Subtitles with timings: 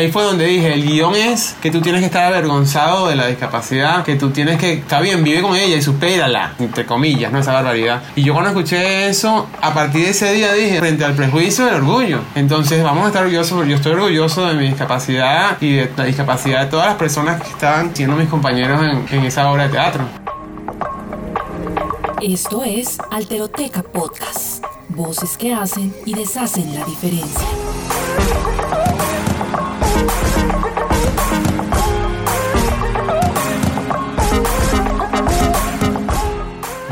[0.00, 3.26] Ahí fue donde dije, el guion es que tú tienes que estar avergonzado de la
[3.26, 7.38] discapacidad, que tú tienes que, está bien, vive con ella y supérala, entre comillas, ¿no?
[7.38, 8.02] Esa barbaridad.
[8.16, 11.74] Y yo cuando escuché eso, a partir de ese día dije, frente al prejuicio, el
[11.74, 12.20] orgullo.
[12.34, 16.64] Entonces vamos a estar orgullosos, yo estoy orgulloso de mi discapacidad y de la discapacidad
[16.64, 20.04] de todas las personas que estaban siendo mis compañeros en, en esa obra de teatro.
[22.22, 24.64] Esto es Alteroteca Podcast.
[24.88, 27.46] Voces que hacen y deshacen la diferencia.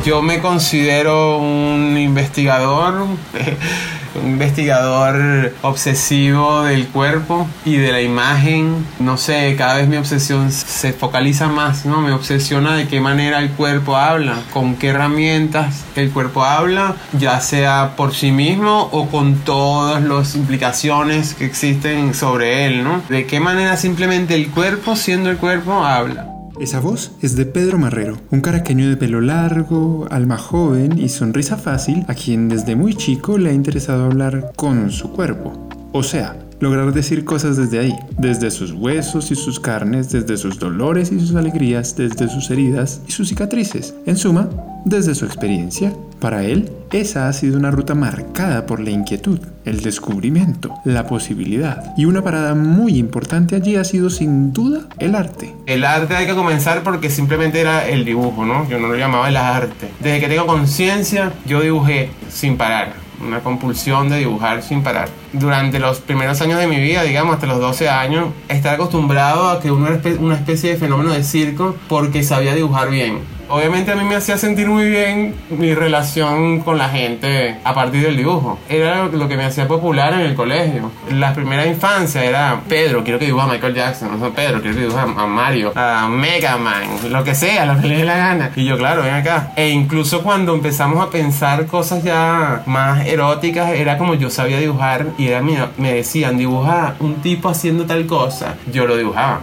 [0.08, 3.06] Yo me considero un investigador,
[4.14, 8.86] un investigador obsesivo del cuerpo y de la imagen.
[8.98, 12.00] No sé, cada vez mi obsesión se focaliza más, ¿no?
[12.00, 17.40] Me obsesiona de qué manera el cuerpo habla, con qué herramientas el cuerpo habla, ya
[17.40, 23.02] sea por sí mismo o con todas las implicaciones que existen sobre él, ¿no?
[23.08, 26.37] De qué manera simplemente el cuerpo, siendo el cuerpo, habla.
[26.60, 31.56] Esa voz es de Pedro Marrero, un caraqueño de pelo largo, alma joven y sonrisa
[31.56, 35.52] fácil, a quien desde muy chico le ha interesado hablar con su cuerpo.
[35.92, 40.58] O sea, lograr decir cosas desde ahí, desde sus huesos y sus carnes, desde sus
[40.58, 43.94] dolores y sus alegrías, desde sus heridas y sus cicatrices.
[44.04, 44.48] En suma,
[44.84, 45.92] desde su experiencia.
[46.20, 51.94] Para él, esa ha sido una ruta marcada por la inquietud, el descubrimiento, la posibilidad.
[51.96, 55.54] Y una parada muy importante allí ha sido sin duda el arte.
[55.66, 58.68] El arte hay que comenzar porque simplemente era el dibujo, ¿no?
[58.68, 59.90] Yo no lo llamaba el arte.
[60.00, 65.08] Desde que tengo conciencia, yo dibujé sin parar una compulsión de dibujar sin parar.
[65.32, 69.60] Durante los primeros años de mi vida, digamos hasta los 12 años, estar acostumbrado a
[69.60, 73.37] que uno era una especie de fenómeno de circo porque sabía dibujar bien.
[73.50, 78.02] Obviamente a mí me hacía sentir muy bien mi relación con la gente a partir
[78.02, 78.58] del dibujo.
[78.68, 80.90] Era lo que me hacía popular en el colegio.
[81.10, 84.20] La primera infancia era Pedro, quiero que dibuje a Michael Jackson.
[84.20, 87.86] No, Pedro, quiero que dibuje a Mario, a Mega Man, lo que sea, lo que
[87.86, 88.50] le dé la gana.
[88.54, 89.52] Y yo, claro, ven acá.
[89.56, 95.06] E incluso cuando empezamos a pensar cosas ya más eróticas, era como yo sabía dibujar
[95.16, 98.56] y era me decían, dibuja un tipo haciendo tal cosa.
[98.70, 99.40] Yo lo dibujaba.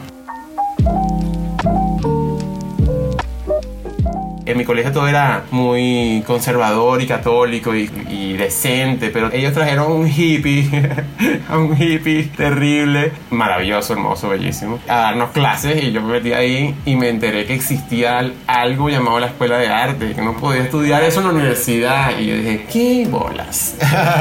[4.46, 10.08] En mi colegio todo era muy conservador y católico y, decente, pero ellos trajeron un
[10.08, 10.70] hippie,
[11.50, 16.96] un hippie terrible, maravilloso, hermoso, bellísimo, a darnos clases y yo me metí ahí y
[16.96, 21.22] me enteré que existía algo llamado la escuela de arte, que no podía estudiar eso
[21.22, 23.78] en la universidad y yo dije, ¿qué bolas?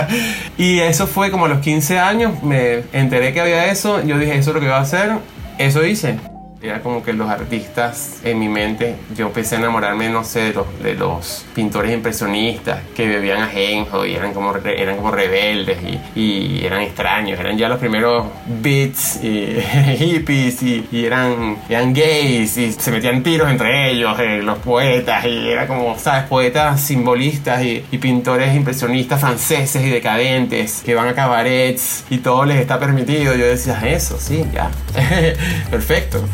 [0.59, 4.39] y eso fue como a los 15 años, me enteré que había eso, yo dije,
[4.39, 5.12] eso es lo que iba a hacer,
[5.59, 6.19] eso hice
[6.65, 10.55] era como que los artistas en mi mente, yo empecé a enamorarme, no sé, de
[10.55, 15.79] los, de los pintores impresionistas que bebían ajenjo y eran como, eran como rebeldes
[16.15, 19.61] y, eran extraños, eran ya los primeros beats y
[19.99, 25.27] hippies y, y, eran, eran gays y se metían tiros entre ellos, eh, los poetas,
[25.27, 26.25] y era como, ¿sabes?
[26.25, 32.47] Poetas simbolistas y, y pintores impresionistas franceses y decadentes que van a cabarets y todo
[32.47, 33.35] les está permitido.
[33.35, 34.71] Yo decía, eso, sí, ya,
[35.71, 36.25] perfecto.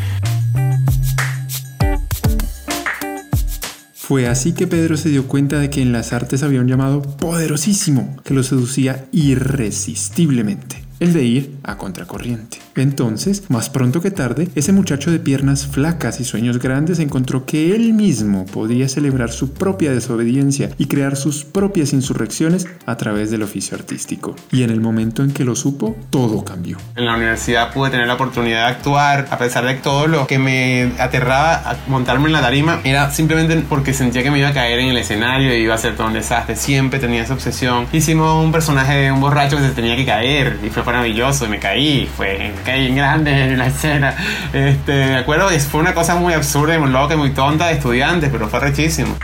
[4.11, 7.01] Fue así que Pedro se dio cuenta de que en las artes había un llamado
[7.01, 12.57] poderosísimo que lo seducía irresistiblemente, el de ir a contracorriente.
[12.75, 17.75] Entonces, más pronto que tarde, ese muchacho de piernas flacas y sueños grandes encontró que
[17.75, 23.43] él mismo podía celebrar su propia desobediencia y crear sus propias insurrecciones a través del
[23.43, 24.35] oficio artístico.
[24.51, 26.77] Y en el momento en que lo supo, todo cambió.
[26.95, 30.39] En la universidad pude tener la oportunidad de actuar, a pesar de todo lo que
[30.39, 34.53] me aterraba a montarme en la tarima, era simplemente porque sentía que me iba a
[34.53, 36.55] caer en el escenario y iba a ser todo un desastre.
[36.55, 37.87] Siempre tenía esa obsesión.
[37.91, 41.49] Hicimos un personaje de un borracho que se tenía que caer y fue maravilloso y
[41.49, 42.09] me caí.
[42.15, 44.15] Fue caí grande en la escena.
[44.53, 47.73] Este, de acuerdo, fue una cosa muy absurda y muy loca y muy tonta de
[47.73, 49.15] estudiantes, pero fue rechísimo.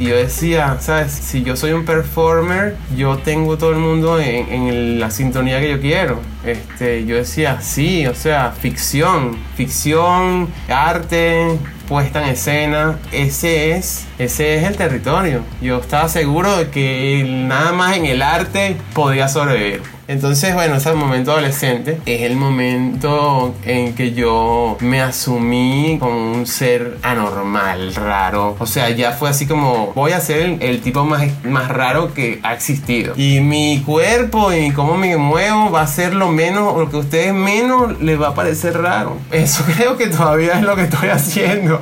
[0.00, 1.12] Y yo decía, ¿sabes?
[1.12, 5.70] Si yo soy un performer, yo tengo todo el mundo en, en, la sintonía que
[5.72, 6.20] yo quiero.
[6.42, 14.54] Este, yo decía, sí, o sea, ficción, ficción, arte, puesta en escena, ese es, ese
[14.54, 15.42] es el territorio.
[15.60, 19.82] Yo estaba seguro de que nada más en el arte podía sobrevivir.
[20.10, 26.48] Entonces, bueno, ese momento adolescente es el momento en que yo me asumí como un
[26.48, 28.56] ser anormal, raro.
[28.58, 32.40] O sea, ya fue así como voy a ser el, tipo más, más raro que
[32.42, 33.14] ha existido.
[33.16, 37.00] Y mi cuerpo y cómo me muevo va a ser lo menos, lo que a
[37.00, 39.16] ustedes menos les va a parecer raro.
[39.30, 41.80] Eso creo que todavía es lo que estoy haciendo.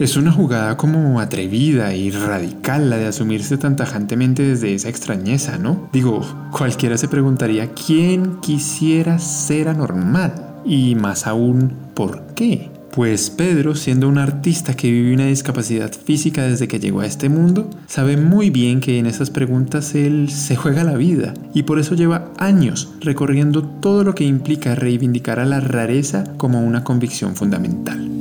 [0.00, 5.58] Es una jugada como atrevida y radical la de asumirse tan tajantemente desde esa extrañeza,
[5.58, 5.90] ¿no?
[5.92, 12.70] Digo, cualquiera se preguntaría quién quisiera ser anormal y más aún, ¿por qué?
[12.92, 17.28] Pues Pedro, siendo un artista que vive una discapacidad física desde que llegó a este
[17.28, 21.78] mundo, sabe muy bien que en esas preguntas él se juega la vida y por
[21.78, 27.36] eso lleva años recorriendo todo lo que implica reivindicar a la rareza como una convicción
[27.36, 28.19] fundamental.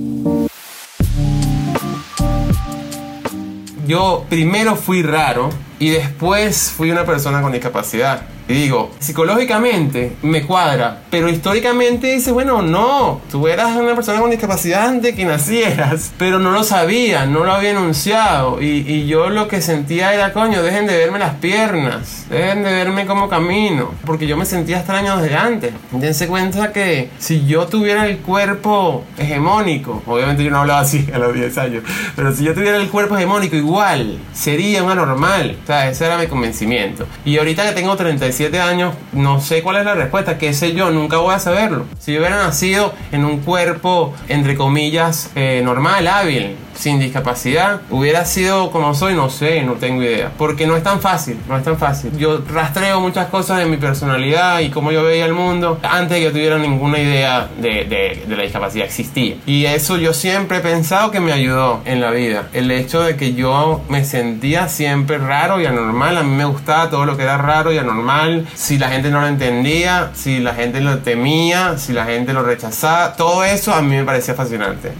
[3.89, 5.49] Yo primero fui raro
[5.79, 8.21] y después fui una persona con discapacidad.
[8.49, 14.31] Y digo, psicológicamente me cuadra, pero históricamente dice, bueno, no, tú eras una persona con
[14.31, 18.59] discapacidad antes que nacieras, pero no lo sabía, no lo había anunciado.
[18.59, 22.71] Y, y yo lo que sentía era, coño, dejen de verme las piernas, dejen de
[22.71, 25.71] verme como camino, porque yo me sentía extraño desde antes.
[25.91, 31.19] Dense cuenta que si yo tuviera el cuerpo hegemónico, obviamente yo no hablaba así a
[31.19, 31.83] los 10 años,
[32.15, 35.55] pero si yo tuviera el cuerpo hegemónico igual, sería un anormal.
[35.63, 37.05] O sea, ese era mi convencimiento.
[37.23, 40.91] Y ahorita que tengo 35 años, no sé cuál es la respuesta, qué sé yo,
[40.91, 41.85] nunca voy a saberlo.
[41.99, 48.23] Si yo hubiera nacido en un cuerpo, entre comillas, eh, normal, hábil, sin discapacidad, hubiera
[48.23, 50.31] sido como soy, no sé, no tengo idea.
[50.37, 52.17] Porque no es tan fácil, no es tan fácil.
[52.17, 56.25] Yo rastreo muchas cosas de mi personalidad y cómo yo veía el mundo antes de
[56.25, 59.35] que tuviera ninguna idea de, de, de la discapacidad existía.
[59.45, 62.47] Y eso yo siempre he pensado que me ayudó en la vida.
[62.53, 66.89] El hecho de que yo me sentía siempre raro y anormal, a mí me gustaba
[66.89, 68.28] todo lo que era raro y anormal.
[68.55, 72.43] Si la gente no lo entendía, si la gente lo temía, si la gente lo
[72.43, 74.91] rechazaba, todo eso a mí me parecía fascinante.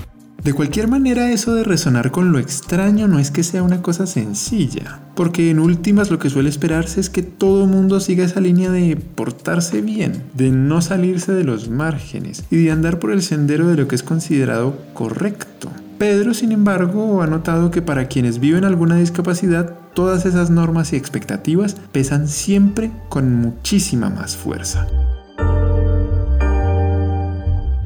[0.44, 4.08] De cualquier manera, eso de resonar con lo extraño no es que sea una cosa
[4.08, 8.72] sencilla, porque en últimas lo que suele esperarse es que todo mundo siga esa línea
[8.72, 13.68] de portarse bien, de no salirse de los márgenes y de andar por el sendero
[13.68, 15.70] de lo que es considerado correcto.
[16.00, 20.96] Pedro, sin embargo, ha notado que para quienes viven alguna discapacidad, todas esas normas y
[20.96, 24.88] expectativas pesan siempre con muchísima más fuerza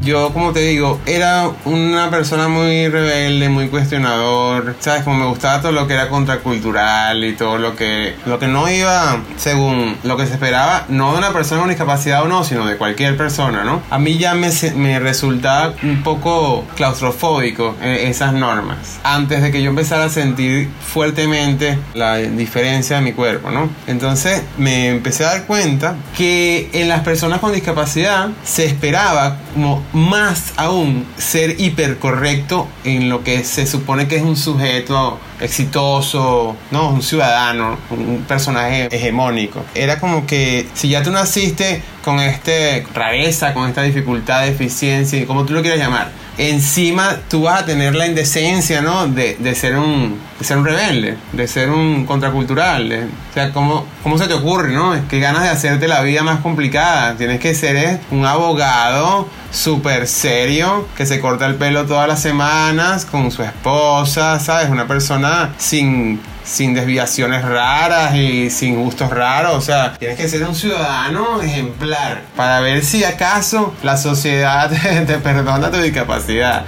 [0.03, 4.75] yo, como te digo, era una persona muy rebelde, muy cuestionador.
[4.79, 5.03] ¿Sabes?
[5.03, 8.69] Como me gustaba todo lo que era contracultural y todo lo que, lo que no
[8.69, 12.65] iba según lo que se esperaba, no de una persona con discapacidad o no, sino
[12.65, 13.81] de cualquier persona, ¿no?
[13.89, 18.99] A mí ya me, me resultaba un poco claustrofóbico eh, esas normas.
[19.03, 23.69] Antes de que yo empezara a sentir fuertemente la diferencia de mi cuerpo, ¿no?
[23.87, 29.83] Entonces me empecé a dar cuenta que en las personas con discapacidad se esperaba como
[29.93, 36.89] más aún ser hipercorrecto en lo que se supone que es un sujeto exitoso, ¿no?
[36.89, 39.63] Un ciudadano, un personaje hegemónico.
[39.75, 42.51] Era como que si ya tú naciste con esta
[42.93, 47.95] rareza, con esta dificultad, deficiencia, como tú lo quieras llamar, encima tú vas a tener
[47.95, 49.07] la indecencia, ¿no?
[49.07, 53.09] De, de ser, un, de ser un rebelde, de ser un contracultural.
[53.29, 54.93] o sea, ¿cómo, ¿cómo se te ocurre, no?
[54.93, 57.15] Es que ganas de hacerte la vida más complicada.
[57.15, 62.21] Tienes que ser eh, un abogado súper serio, que se corta el pelo todas las
[62.21, 64.69] semanas con su esposa, ¿sabes?
[64.69, 69.55] Una persona sin sin desviaciones raras y sin gustos raros.
[69.55, 74.69] O sea, tienes que ser un ciudadano ejemplar para ver si acaso la sociedad
[75.07, 76.65] te perdona tu discapacidad.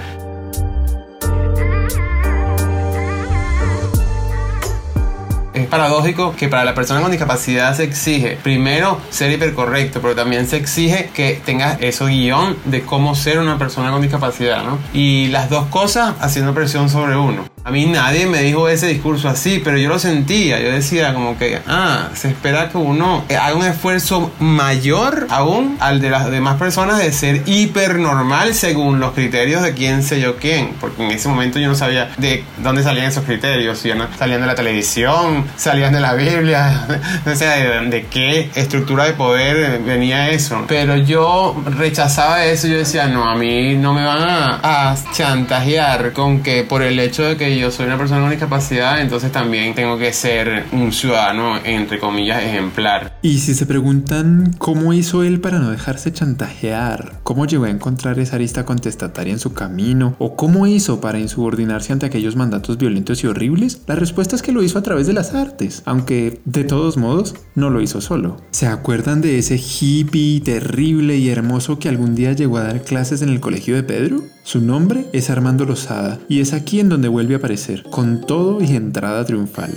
[5.56, 10.46] es paradójico que para la persona con discapacidad se exige primero ser hipercorrecto, pero también
[10.46, 14.78] se exige que tengas eso guion de cómo ser una persona con discapacidad, ¿no?
[14.92, 17.55] Y las dos cosas haciendo presión sobre uno.
[17.66, 20.60] A mí nadie me dijo ese discurso así, pero yo lo sentía.
[20.60, 26.00] Yo decía como que, ah, se espera que uno haga un esfuerzo mayor aún al
[26.00, 30.74] de las demás personas de ser hipernormal según los criterios de quién sé yo quién.
[30.80, 33.80] Porque en ese momento yo no sabía de dónde salían esos criterios.
[33.80, 36.86] Si no salían de la televisión, salían de la Biblia,
[37.26, 40.66] no sé de, qué estructura de poder venía eso.
[40.68, 42.68] Pero yo rechazaba eso.
[42.68, 47.00] Yo decía, no, a mí no me van a, a chantajear con que por el
[47.00, 50.92] hecho de que yo soy una persona con discapacidad, entonces también tengo que ser un
[50.92, 53.18] ciudadano, entre comillas, ejemplar.
[53.22, 58.18] Y si se preguntan cómo hizo él para no dejarse chantajear, cómo llegó a encontrar
[58.18, 63.22] esa arista contestataria en su camino, o cómo hizo para insubordinarse ante aquellos mandatos violentos
[63.22, 66.64] y horribles, la respuesta es que lo hizo a través de las artes, aunque de
[66.64, 68.36] todos modos no lo hizo solo.
[68.50, 73.22] ¿Se acuerdan de ese hippie terrible y hermoso que algún día llegó a dar clases
[73.22, 74.22] en el colegio de Pedro?
[74.46, 78.60] Su nombre es Armando Lozada y es aquí en donde vuelve a aparecer, con todo
[78.60, 79.70] y entrada triunfal.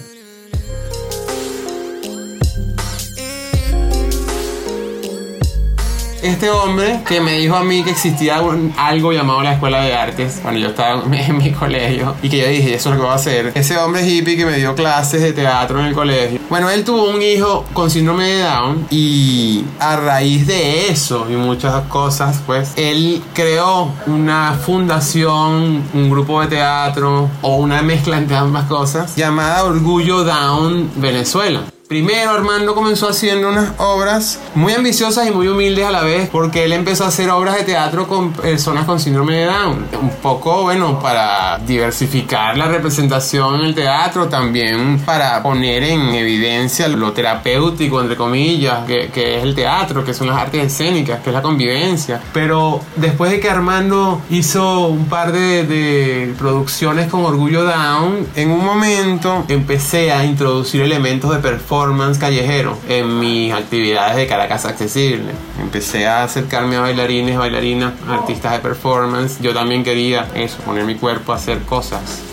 [6.21, 9.93] Este hombre que me dijo a mí que existía un- algo llamado la Escuela de
[9.95, 12.95] Artes cuando yo estaba en mi, en mi colegio y que yo dije, eso es
[12.95, 13.51] lo que voy a hacer.
[13.55, 16.39] Ese hombre hippie que me dio clases de teatro en el colegio.
[16.49, 21.33] Bueno, él tuvo un hijo con síndrome de Down y a raíz de eso y
[21.33, 28.35] muchas cosas, pues, él creó una fundación, un grupo de teatro o una mezcla entre
[28.35, 31.61] ambas cosas llamada Orgullo Down Venezuela.
[31.89, 36.65] Primero Armando comenzó haciendo unas obras muy ambiciosas y muy humildes a la vez porque
[36.65, 39.87] él empezó a hacer obras de teatro con personas con síndrome de Down.
[39.99, 46.87] Un poco, bueno, para diversificar la representación en el teatro, también para poner en evidencia
[46.89, 51.33] lo terapéutico, entre comillas, que, es el teatro, que son las artes escénicas, que es
[51.33, 52.21] la convivencia.
[52.33, 58.63] Pero después de que Armando hizo un par de producciones con Orgullo Down, en un
[58.63, 61.78] momento empecé a introducir elementos de performance
[62.19, 65.31] callejero en mis actividades de Caracas Accesible.
[65.61, 69.39] Empecé a acercarme a bailarines, bailarinas, artistas de performance.
[69.41, 72.23] Yo también quería eso, poner mi cuerpo a hacer cosas.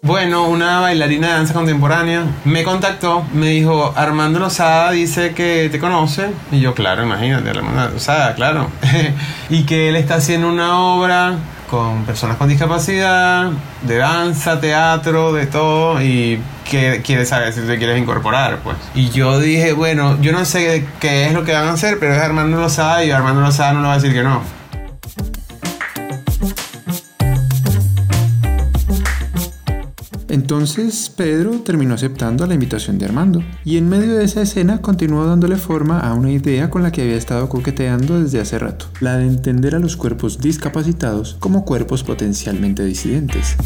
[0.00, 5.78] Bueno, una bailarina de danza contemporánea me contactó, me dijo, Armando Lozada dice que te
[5.78, 6.30] conoce.
[6.50, 8.68] Y yo, claro, imagínate, Armando Lozada, claro.
[9.50, 11.36] y que él está haciendo una obra
[11.68, 13.50] con personas con discapacidad,
[13.82, 18.76] de danza, teatro, de todo, y que quiere saber si te quieres incorporar, pues.
[18.94, 22.14] Y yo dije, bueno, yo no sé qué es lo que van a hacer, pero
[22.14, 24.57] es Armando Lozada y Armando Lozada no le va a decir que no.
[30.28, 35.24] Entonces Pedro terminó aceptando la invitación de Armando y en medio de esa escena continuó
[35.24, 39.16] dándole forma a una idea con la que había estado coqueteando desde hace rato, la
[39.16, 43.56] de entender a los cuerpos discapacitados como cuerpos potencialmente disidentes.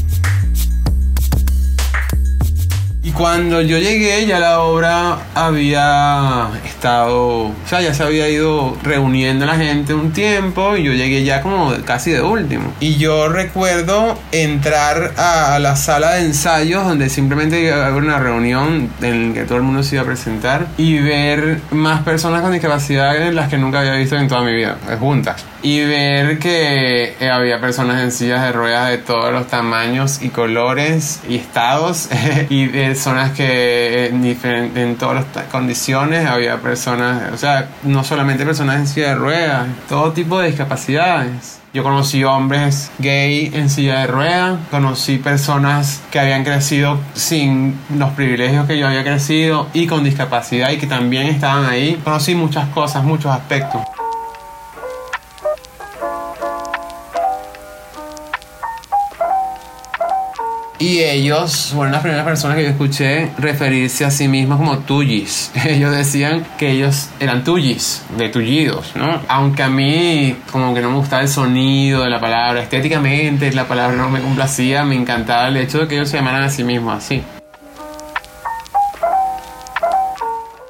[3.05, 8.77] Y cuando yo llegué ya la obra había estado, o sea, ya se había ido
[8.85, 12.73] reuniendo la gente un tiempo y yo llegué ya como casi de último.
[12.79, 18.21] Y yo recuerdo entrar a la sala de ensayos donde simplemente iba a haber una
[18.21, 22.43] reunión en la que todo el mundo se iba a presentar y ver más personas
[22.43, 25.45] con discapacidad en las que nunca había visto en toda mi vida, juntas.
[25.63, 30.31] Y ver que eh, había personas en sillas de ruedas de todos los tamaños y
[30.31, 32.09] colores y estados
[32.49, 38.45] y de zonas que en, en todas las condiciones había personas, o sea, no solamente
[38.45, 41.63] personas en silla de ruedas, todo tipo de discapacidades.
[41.75, 48.11] Yo conocí hombres gay en silla de ruedas, conocí personas que habían crecido sin los
[48.11, 51.99] privilegios que yo había crecido y con discapacidad y que también estaban ahí.
[52.05, 53.81] Conocí muchas cosas, muchos aspectos.
[60.83, 65.53] Y ellos fueron las primeras personas que yo escuché referirse a sí mismos como tuyis.
[65.65, 69.21] Ellos decían que ellos eran tuyis, de tullidos, ¿no?
[69.29, 73.69] Aunque a mí como que no me gustaba el sonido de la palabra, estéticamente la
[73.69, 76.65] palabra no me complacía, me encantaba el hecho de que ellos se llamaran a sí
[76.65, 77.23] mismos así.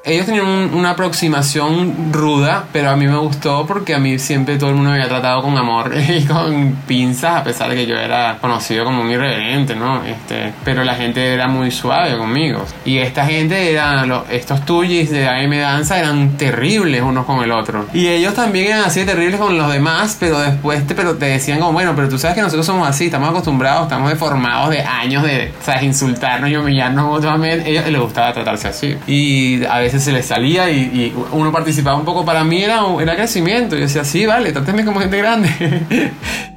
[0.05, 4.57] Ellos tenían un- una aproximación ruda, pero a mí me gustó porque a mí siempre
[4.57, 7.85] todo el mundo me había tratado con amor y con pinzas, a pesar de que
[7.85, 10.03] yo era conocido como un irreverente, ¿no?
[10.03, 12.65] Este, pero la gente era muy suave conmigo.
[12.83, 17.85] Y esta gente, eran estos tuyis de AM Danza, eran terribles unos con el otro.
[17.93, 21.59] Y ellos también eran así terribles con los demás, pero después te, pero te decían
[21.59, 25.23] como, bueno, pero tú sabes que nosotros somos así, estamos acostumbrados, estamos deformados de años
[25.23, 25.83] de, ¿sabes?
[25.83, 27.63] Insultarnos y humillarnos mutuamente.
[27.63, 28.97] A ellos les gustaba tratarse así.
[29.07, 32.25] Y a veces se les salía y, uno participaba un poco.
[32.25, 33.75] Para mí era, era crecimiento.
[33.75, 35.49] Yo decía, sí, vale, tráteme como gente grande.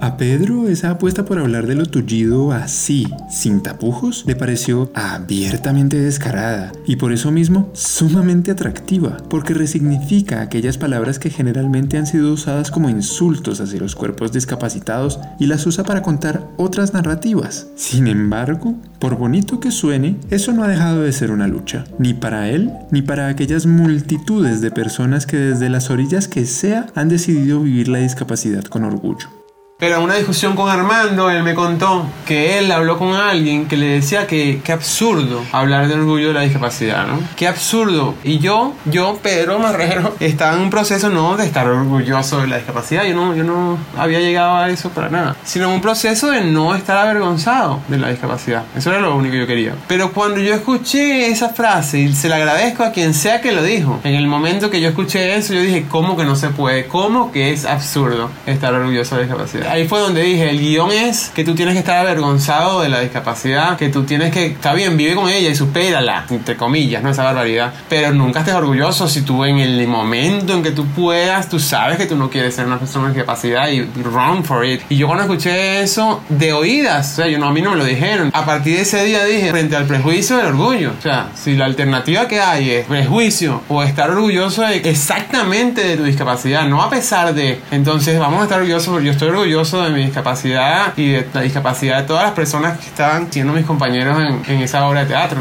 [0.00, 5.98] A Pedro esa apuesta por hablar de lo tullido así, sin tapujos, le pareció abiertamente
[5.98, 12.32] descarada y por eso mismo sumamente atractiva, porque resignifica aquellas palabras que generalmente han sido
[12.32, 17.68] usadas como insultos hacia los cuerpos discapacitados y las usa para contar otras narrativas.
[17.74, 22.12] Sin embargo, por bonito que suene, eso no ha dejado de ser una lucha, ni
[22.12, 27.08] para él, ni para aquellas multitudes de personas que desde las orillas que sea han
[27.08, 29.45] decidido vivir la discapacidad con orgullo.
[29.78, 33.76] Pero en una discusión con Armando, él me contó que él habló con alguien que
[33.76, 37.20] le decía que qué absurdo hablar de orgullo de la discapacidad, ¿no?
[37.36, 38.14] Qué absurdo.
[38.24, 42.56] Y yo, yo, Pedro Marrero, estaba en un proceso no de estar orgulloso de la
[42.56, 46.40] discapacidad, yo no, yo no había llegado a eso para nada, sino un proceso de
[46.40, 48.64] no estar avergonzado de la discapacidad.
[48.74, 49.74] Eso era lo único que yo quería.
[49.88, 53.62] Pero cuando yo escuché esa frase, y se la agradezco a quien sea que lo
[53.62, 56.86] dijo, en el momento que yo escuché eso, yo dije, ¿cómo que no se puede?
[56.86, 59.65] ¿Cómo que es absurdo estar orgulloso de la discapacidad?
[59.68, 63.00] Ahí fue donde dije, el guion es que tú tienes que estar avergonzado de la
[63.00, 67.10] discapacidad, que tú tienes que, está bien, vive con ella y supérala, entre comillas, no
[67.10, 71.48] esa barbaridad, pero nunca estés orgulloso si tú en el momento en que tú puedas,
[71.48, 74.82] tú sabes que tú no quieres ser una persona con discapacidad y run for it.
[74.88, 77.76] Y yo cuando escuché eso de oídas, o sea, yo no, a mí no me
[77.76, 78.30] lo dijeron.
[78.32, 81.64] A partir de ese día dije, frente al prejuicio del orgullo, o sea, si la
[81.64, 86.90] alternativa que hay es prejuicio o estar orgulloso de exactamente de tu discapacidad, no a
[86.90, 91.26] pesar de, entonces vamos a estar orgullosos, yo estoy orgulloso de mi discapacidad y de
[91.32, 95.00] la discapacidad de todas las personas que estaban siendo mis compañeros en, en esa obra
[95.00, 95.40] de teatro.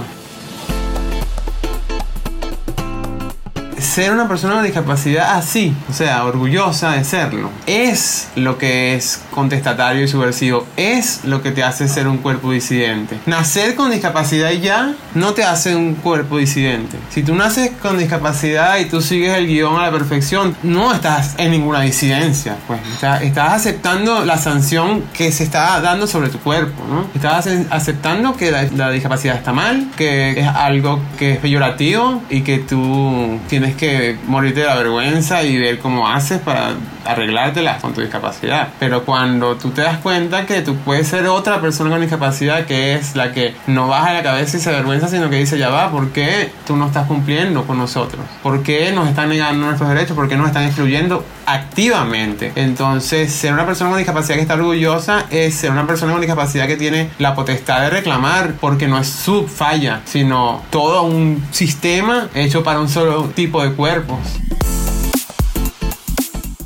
[3.96, 9.22] Ser una persona con discapacidad así, o sea, orgullosa de serlo, es lo que es
[9.32, 13.18] contestatario y subversivo, es lo que te hace ser un cuerpo disidente.
[13.26, 16.98] Nacer con discapacidad ya no te hace un cuerpo disidente.
[17.10, 21.36] Si tú naces con discapacidad y tú sigues el guion a la perfección, no estás
[21.38, 22.82] en ninguna disidencia, pues
[23.22, 27.08] estás, aceptando la sanción que se está dando sobre tu cuerpo, ¿no?
[27.16, 32.42] Estás aceptando que la, la discapacidad está mal, que es algo que es peyorativo y
[32.42, 33.85] que tú tienes que
[34.28, 36.74] morirte de la vergüenza y ver cómo haces para
[37.06, 38.70] arreglártela con tu discapacidad.
[38.80, 42.96] Pero cuando tú te das cuenta que tú puedes ser otra persona con discapacidad que
[42.96, 45.92] es la que no baja la cabeza y se avergüenza, sino que dice, ya va,
[45.92, 48.26] ¿por qué tú no estás cumpliendo con nosotros?
[48.44, 50.16] ¿Por qué nos están negando nuestros derechos?
[50.16, 52.52] ¿Por qué nos están excluyendo activamente?
[52.56, 56.68] Entonces, ser una persona con discapacidad que está orgullosa es ser una persona con discapacidad
[56.68, 62.30] que tiene la potestad de reclamar, porque no es su falla, sino todo un sistema
[62.34, 64.20] hecho para un solo tipo de cuerpos.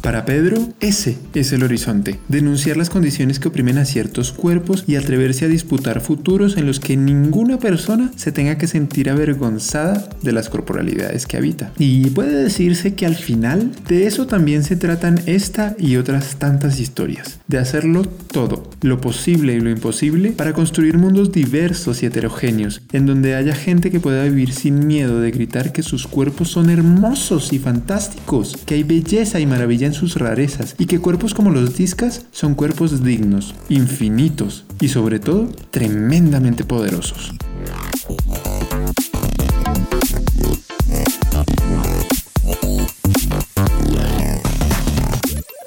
[0.10, 4.96] Para Pedro, ese es el horizonte, denunciar las condiciones que oprimen a ciertos cuerpos y
[4.96, 10.32] atreverse a disputar futuros en los que ninguna persona se tenga que sentir avergonzada de
[10.32, 11.72] las corporalidades que habita.
[11.78, 16.80] Y puede decirse que al final de eso también se tratan esta y otras tantas
[16.80, 22.82] historias, de hacerlo todo, lo posible y lo imposible, para construir mundos diversos y heterogéneos,
[22.94, 26.72] en donde haya gente que pueda vivir sin miedo de gritar que sus cuerpos son
[26.72, 31.52] hermosos y fantásticos, que hay belleza y maravilla en sus rarezas y que cuerpos como
[31.52, 37.34] los discas son cuerpos dignos, infinitos y sobre todo tremendamente poderosos.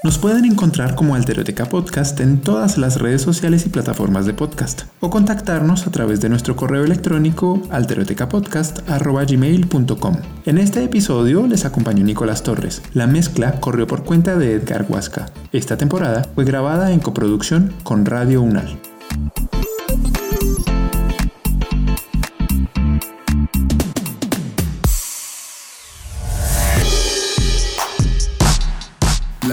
[0.03, 4.83] Nos pueden encontrar como Alteroteca Podcast en todas las redes sociales y plataformas de podcast
[4.99, 10.17] o contactarnos a través de nuestro correo electrónico alterotecapodcast.gmail.com.
[10.45, 12.83] En este episodio les acompañó Nicolás Torres.
[12.95, 15.27] La mezcla corrió por cuenta de Edgar Huasca.
[15.53, 18.81] Esta temporada fue grabada en coproducción con Radio UNAL.